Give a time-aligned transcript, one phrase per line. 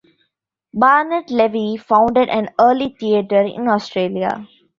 [0.73, 4.47] Barnett Levy founded an early theatre in Australia.